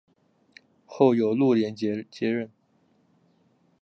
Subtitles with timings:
[0.87, 2.49] 后由陆联捷接任。